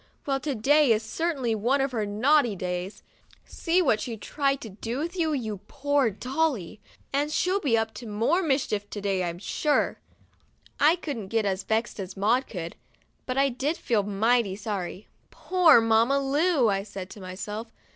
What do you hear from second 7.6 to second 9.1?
up to more mischief to